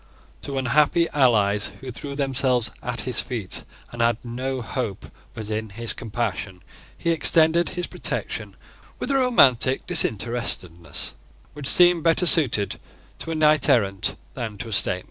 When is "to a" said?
13.19-13.35, 14.57-14.73